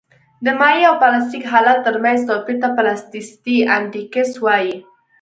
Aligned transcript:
د 0.45 0.47
مایع 0.59 0.85
او 0.89 0.95
پلاستیک 1.01 1.43
حالت 1.51 1.77
ترمنځ 1.87 2.19
توپیر 2.29 2.57
ته 2.63 2.67
پلاستیسیتي 2.77 3.57
انډیکس 3.75 4.29
وایي 4.43 4.75